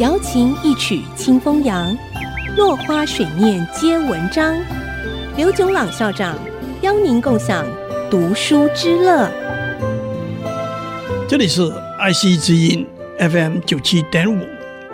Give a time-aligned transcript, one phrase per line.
[0.00, 1.96] 瑶琴一曲清风扬，
[2.56, 4.56] 落花水面皆文章。
[5.36, 6.38] 刘炯朗校长
[6.82, 7.66] 邀您共享
[8.08, 9.28] 读书之乐。
[11.28, 11.68] 这里是
[11.98, 12.86] 爱惜之音
[13.18, 14.46] FM 九七点五，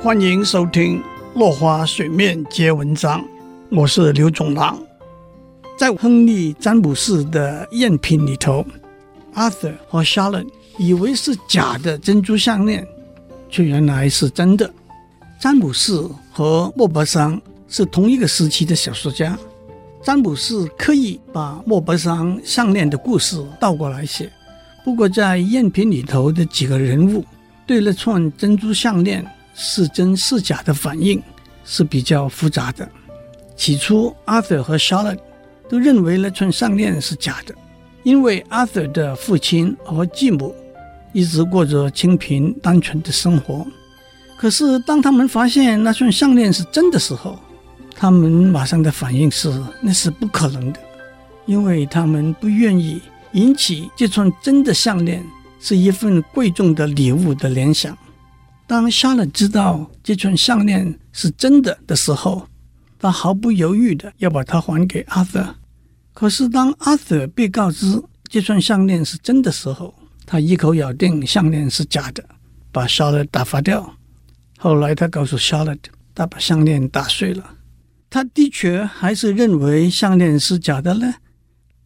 [0.00, 0.98] 欢迎收听
[1.38, 3.20] 《落花水面皆文章》，
[3.70, 4.76] 我是刘炯朗。
[5.78, 8.66] 在亨利·詹姆士的赝品里头
[9.32, 12.84] ，Arthur 和 Sharon 以为是假的珍珠项链，
[13.48, 14.68] 却原来是真的。
[15.40, 15.92] 詹姆士
[16.32, 19.38] 和莫泊桑是同一个时期的小说家。
[20.02, 24.28] 詹姆士刻意把莫泊桑项链的故事倒过来写，
[24.84, 27.24] 不过在赝品里头的几个人物
[27.64, 29.24] 对那串珍珠项链
[29.54, 31.22] 是真是假的反应
[31.64, 32.88] 是比较复杂的。
[33.54, 35.20] 起初，Arthur 和 Charlotte
[35.68, 37.54] 都认为那串项链是假的，
[38.02, 40.52] 因为 Arthur 的父亲和继母
[41.12, 43.64] 一直过着清贫单纯的生活。
[44.38, 47.36] 可是当他们发现那串项链是真的时候，
[47.96, 50.78] 他们马上的反应是那是不可能的，
[51.44, 55.26] 因为他们不愿意引起这串真的项链
[55.58, 57.98] 是一份贵重的礼物的联想。
[58.64, 62.46] 当夏勒知道这串项链是真的的时候，
[62.96, 65.56] 他毫不犹豫的要把它还给阿瑟。
[66.14, 69.92] 可是，当阿瑟被告知这串项链是真的时候，
[70.24, 72.24] 他一口咬定项链是假的，
[72.70, 73.94] 把夏勒打发掉。
[74.60, 77.54] 后来，他告诉 Charlotte，，他把项链打碎了。
[78.10, 81.14] 他的确还是认为项链是假的呢？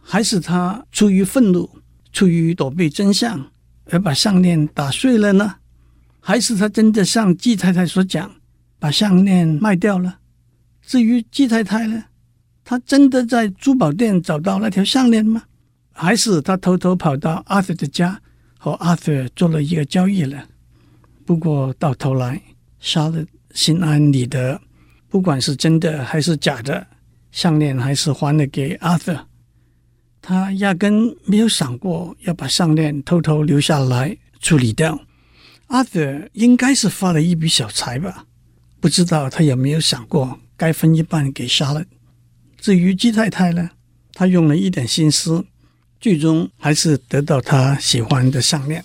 [0.00, 1.68] 还是他出于愤怒、
[2.10, 3.50] 出于躲避真相
[3.90, 5.56] 而把项链打碎了呢？
[6.20, 8.30] 还是他真的像季太太所讲，
[8.78, 10.20] 把项链卖掉了？
[10.80, 12.04] 至于季太太呢？
[12.64, 15.42] 她真的在珠宝店找到那条项链吗？
[15.92, 18.22] 还是她偷偷跑到阿瑟的家
[18.58, 20.48] 和阿瑟做了一个交易了？
[21.26, 22.40] 不过到头来，
[22.84, 24.60] 莎乐心安理得，
[25.08, 26.86] 不管是真的还是假的，
[27.32, 29.26] 项链还是还了给阿瑟。
[30.20, 35.00] 他压根没有想过要把项链偷偷留下来处理掉。
[35.68, 38.26] 阿瑟应该是发了一笔小财吧？
[38.80, 40.38] 不知道他有没有想过？
[40.54, 41.82] 该分一半给杀了。
[42.58, 43.70] 至于鸡太太呢，
[44.12, 45.46] 她用了一点心思，
[45.98, 48.84] 最终还是得到她喜欢的项链。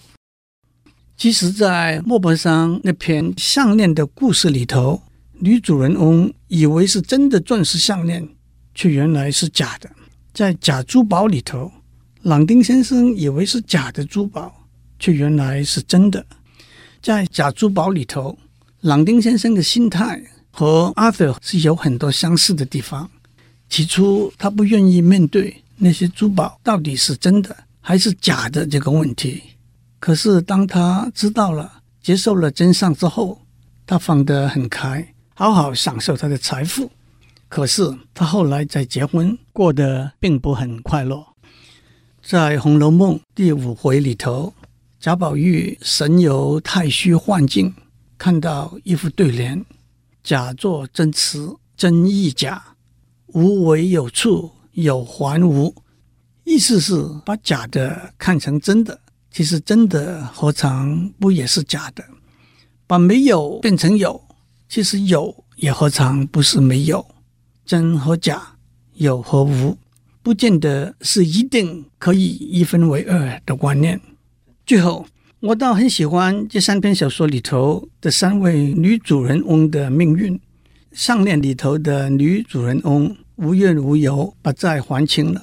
[1.19, 5.01] 其实，在莫泊桑那篇项链的故事里头，
[5.33, 8.25] 女主人翁以为是真的钻石项链，
[8.73, 9.89] 却原来是假的。
[10.33, 11.69] 在假珠宝里头，
[12.21, 14.65] 朗丁先生以为是假的珠宝，
[14.97, 16.25] 却原来是真的。
[17.01, 18.39] 在假珠宝里头，
[18.79, 20.23] 朗丁先生的心态。
[20.51, 23.09] 和 Arthur 是有很多相似的地方。
[23.69, 29.43] 起初，他不愿意面对那些珠宝到底是真的还是假的这个问题。
[29.99, 33.41] 可是，当他知道了、接受了真相之后，
[33.85, 36.89] 他放得很开，好好享受他的财富。
[37.49, 41.25] 可是，他后来在结婚过得并不很快乐。
[42.21, 44.53] 在《红楼梦》第五回里头，
[44.99, 47.73] 贾宝玉神游太虚幻境，
[48.17, 49.65] 看到一副对联。
[50.21, 52.63] 假作真词真亦假，
[53.27, 55.73] 无为有处有还无。
[56.43, 58.99] 意思是把假的看成真的，
[59.31, 62.03] 其实真的何尝不也是假的？
[62.87, 64.21] 把没有变成有，
[64.67, 67.05] 其实有也何尝不是没有？
[67.65, 68.55] 真和假，
[68.93, 69.77] 有和无，
[70.21, 73.99] 不见得是一定可以一分为二的观念。
[74.65, 75.05] 最后。
[75.41, 80.37] 我倒很喜欢这三篇小说里头的三位女主人翁的命运。
[80.91, 85.39] 项链里头的女主人翁无怨无尤把债还清了；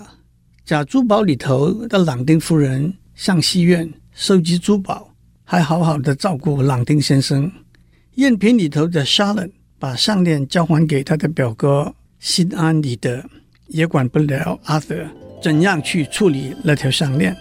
[0.67, 5.09] 假珠宝里头的朗丁夫人上戏院收集珠宝，
[5.43, 7.51] 还好好的照顾朗丁先生。
[8.15, 13.25] 赝品里头的 Charlotte 把项链交还给他的表哥，心安理得，
[13.69, 15.07] 也管不了 Arthur
[15.43, 17.35] 怎样去处理那条项链。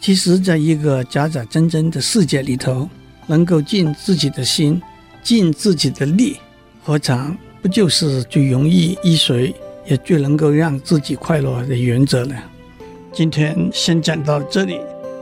[0.00, 2.88] 其实，在一个假假真真的世界里头，
[3.26, 4.80] 能够尽自己的心，
[5.24, 6.36] 尽自己的力，
[6.84, 9.52] 何尝不就是最容易依随，
[9.84, 12.36] 也最能够让自己快乐的原则呢？
[13.12, 14.78] 今天先讲到这里，